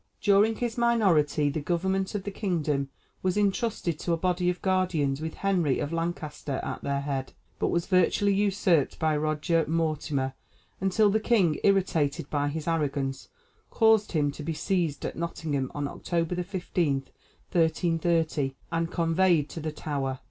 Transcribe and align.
During 0.19 0.55
his 0.55 0.79
minority 0.79 1.49
the 1.51 1.59
government 1.59 2.15
of 2.15 2.23
the 2.23 2.31
kingdom 2.31 2.89
was 3.21 3.37
intrusted 3.37 3.99
to 3.99 4.13
a 4.13 4.17
body 4.17 4.49
of 4.49 4.59
guardians 4.63 5.21
with 5.21 5.35
Henry 5.35 5.77
of 5.77 5.93
Lancaster 5.93 6.59
at 6.63 6.81
their 6.81 7.01
head, 7.01 7.33
but 7.59 7.67
was 7.67 7.85
virtually 7.85 8.33
usurped 8.33 8.97
by 8.97 9.15
Roger 9.15 9.63
Mortimer, 9.67 10.33
until 10.79 11.11
the 11.11 11.19
king, 11.19 11.59
irritated 11.63 12.31
by 12.31 12.47
his 12.47 12.67
arrogance, 12.67 13.29
caused 13.69 14.13
him 14.13 14.31
to 14.31 14.41
be 14.41 14.53
seized 14.55 15.05
at 15.05 15.15
Nottingham 15.15 15.71
on 15.75 15.87
October 15.87 16.33
15, 16.41 16.93
1330, 17.51 18.55
and 18.71 18.89
conveyed 18.89 19.49
to 19.49 19.59
the 19.59 19.71
Tower. 19.71 20.17